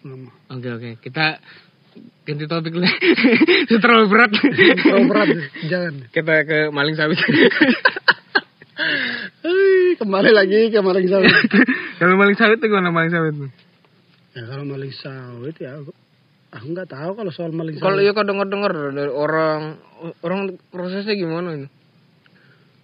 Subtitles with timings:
[0.00, 1.38] nggak mau Oke oke, kita
[2.24, 2.92] ganti topik lah.
[3.82, 4.30] Terlalu berat.
[4.32, 5.28] terlalu berat
[5.66, 7.18] jangan kita ke maling sawit.
[10.00, 11.28] Kembali lagi ke maling sawit
[12.00, 13.34] Kalau maling sawit tuh gimana maling sawit?
[14.30, 15.90] ya kalau maling sawit ya aku,
[16.54, 19.76] aku nggak tahu kalau soal maling Kalau sawit ya kau dengar-dengar dari orang
[20.24, 20.40] orang
[20.70, 21.68] prosesnya gimana ini?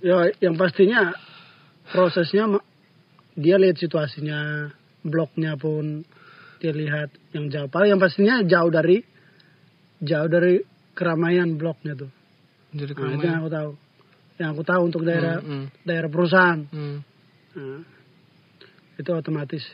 [0.04, 1.16] ya yang pastinya
[1.88, 2.60] prosesnya
[3.38, 4.68] dia lihat situasinya
[5.06, 6.04] bloknya pun
[6.60, 7.68] dia lihat yang jauh.
[7.68, 9.00] Paling yang pastinya jauh dari
[10.00, 10.60] jauh dari
[10.96, 12.10] keramaian bloknya tuh.
[12.72, 13.70] Jadi nah, itu yang aku tahu.
[14.36, 16.60] Yang aku tahu untuk daerah Hmm, daerah perusahaan.
[16.68, 16.98] Hmm.
[17.56, 17.80] Nah,
[19.00, 19.64] itu otomatis.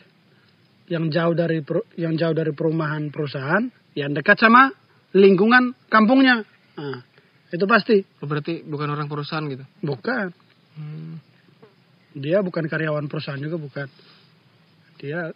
[0.86, 3.62] Yang jauh dari per- yang jauh dari perumahan perusahaan
[3.94, 4.70] yang dekat sama
[5.14, 6.42] lingkungan kampungnya.
[6.78, 7.00] Nah,
[7.50, 8.02] itu pasti.
[8.22, 9.64] Oh, berarti bukan orang perusahaan gitu.
[9.82, 10.30] bukan.
[10.72, 11.20] Hmm.
[12.12, 13.88] dia bukan karyawan perusahaan juga bukan.
[15.00, 15.32] Dia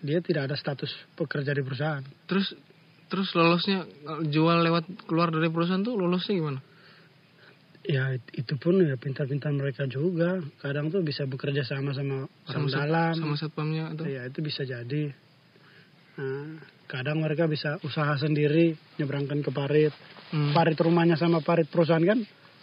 [0.00, 2.52] dia tidak ada status pekerja di perusahaan Terus
[3.06, 3.84] terus lolosnya
[4.24, 6.60] jual lewat keluar dari perusahaan tuh lolosnya gimana?
[7.80, 12.68] ya it- itu pun ya pintar-pintar mereka juga kadang tuh bisa bekerja sama sama orang
[12.68, 14.04] Sama dalam sama satpamnya atau?
[14.04, 15.10] ya itu bisa jadi
[16.14, 19.94] nah, kadang mereka bisa usaha sendiri nyebrangkan ke parit
[20.30, 20.52] Hmm.
[20.52, 22.20] parit rumahnya sama parit perusahaan kan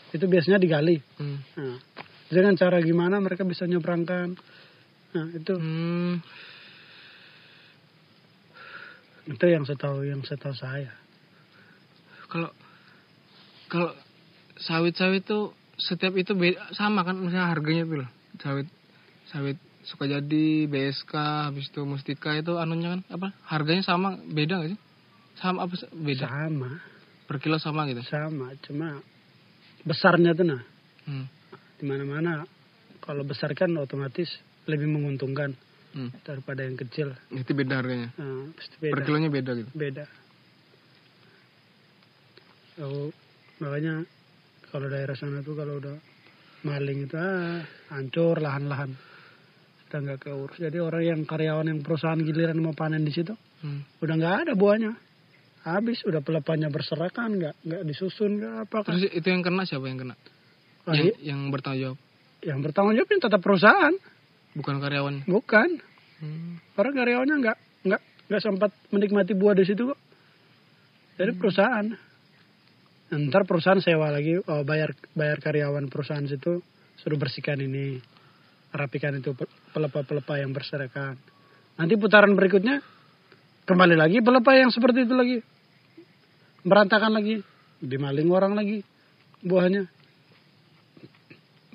[0.09, 1.42] itu biasanya digali Hmm.
[1.58, 1.76] nah,
[2.30, 4.38] dengan cara gimana mereka bisa nyebrangkan
[5.11, 6.22] nah itu Hmm.
[9.28, 10.92] Itu yang saya tahu yang saya tahu saya
[12.28, 12.52] Kalau
[13.67, 13.92] kalau
[14.59, 18.09] sawit-sawit tuh setiap itu beda, sama kan misalnya harganya tuh loh.
[18.39, 18.67] Sawit
[19.31, 21.14] sawit suka jadi BSK
[21.48, 23.28] habis itu Mustika itu anunya kan apa?
[23.48, 24.80] Harganya sama beda gak sih?
[25.39, 26.25] Sama apa beda?
[26.28, 26.70] sama
[27.28, 28.03] Per kilo sama gitu.
[28.08, 29.03] sama cuma
[29.83, 30.64] besarnya tuh nah
[31.08, 31.23] Hmm.
[31.80, 32.33] di mana mana
[33.00, 34.28] kalau besar kan otomatis
[34.67, 35.55] lebih menguntungkan
[35.98, 36.14] Hmm.
[36.22, 38.14] daripada yang kecil Itu beda harganya.
[38.16, 39.70] nah, pasti Per beda kilonya beda gitu.
[39.73, 40.06] beda
[42.86, 43.09] oh,
[43.58, 44.06] makanya
[44.70, 45.98] kalau daerah sana tuh kalau udah
[46.62, 48.94] maling itu ah, hancur lahan-lahan
[49.88, 53.82] udah nggak keurus jadi orang yang karyawan yang perusahaan giliran mau panen di situ Hmm.
[53.98, 54.94] udah nggak ada buahnya
[55.66, 59.82] habis udah pelepahnya berserakan nggak nggak disusun nggak apa kan Terus itu yang kena siapa
[59.83, 60.14] yang kena?
[60.88, 61.98] Yang, yang bertanggung jawab,
[62.45, 63.94] yang bertanggung jawab ini tetap perusahaan
[64.54, 65.16] bukan karyawan.
[65.26, 65.70] bukan
[66.17, 66.58] Hmm.
[66.73, 70.00] orang karyawannya nggak nggak nggak sempat menikmati buah di situ kok.
[71.17, 71.88] Dari perusahaan.
[73.08, 76.60] Ntar perusahaan sewa lagi oh, bayar bayar karyawan perusahaan situ
[77.00, 78.04] suruh bersihkan ini
[78.76, 81.16] rapikan itu pe- pelepah-pelepah yang berserakan.
[81.80, 82.83] Nanti putaran berikutnya
[83.64, 85.38] kembali lagi pelepah yang seperti itu lagi.
[86.67, 87.39] Berantakan lagi
[87.80, 88.83] dimaling orang lagi
[89.45, 89.88] buahnya.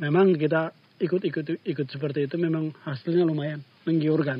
[0.05, 3.59] Memang kita ikut-ikut ikut seperti itu memang hasilnya lumayan.
[3.83, 4.39] Menggiurkan.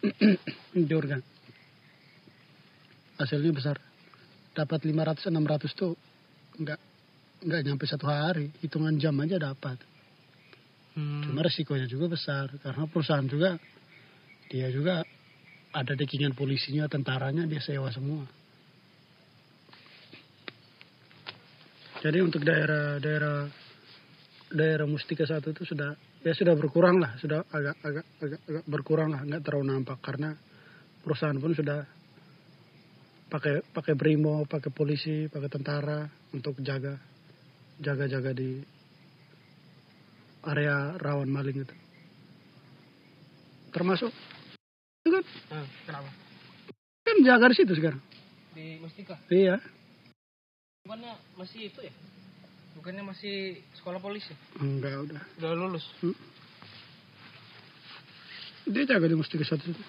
[0.74, 1.20] Menggiurkan.
[3.20, 3.76] Hasilnya besar.
[4.56, 5.92] Dapat 500 600 tuh
[6.56, 6.80] nggak
[7.44, 8.48] nggak nyampe satu hari.
[8.64, 9.76] Hitungan jam aja dapat.
[10.90, 11.22] Hmm.
[11.22, 12.50] cuma resikonya juga besar.
[12.58, 13.54] Karena perusahaan juga
[14.50, 15.06] dia juga
[15.70, 18.26] ada dekingan polisinya tentaranya dia sewa semua.
[22.00, 22.96] Jadi untuk daerah
[24.50, 29.14] daerah Mustika satu itu sudah ya sudah berkurang lah sudah agak agak agak, agak berkurang
[29.14, 30.34] lah nggak terlalu nampak karena
[31.00, 31.86] perusahaan pun sudah
[33.30, 36.02] pakai pakai brimo pakai polisi pakai tentara
[36.34, 36.98] untuk jaga
[37.78, 38.58] jaga jaga di
[40.50, 41.76] area rawan maling itu
[43.70, 44.10] termasuk
[45.00, 45.24] itu kan
[45.54, 46.10] Ah, kenapa?
[47.06, 48.02] kan jaga di situ sekarang
[48.50, 49.14] Di Mustika.
[49.30, 49.62] iya
[50.82, 51.94] Bukannya masih itu ya?
[52.80, 54.32] Bukannya masih sekolah polisi?
[54.56, 55.84] enggak udah Udah lulus.
[58.64, 59.82] dia jaga di Mustika satu itu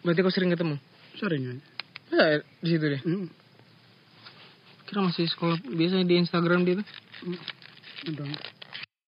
[0.00, 0.80] Berarti kau sering ketemu?
[1.14, 1.62] sering aja
[2.06, 2.26] Ya,
[2.62, 3.02] di situ deh.
[3.02, 3.26] Hmm,
[4.86, 6.86] Kira masih sekolah biasanya di Instagram dia tuh.
[8.06, 8.24] udah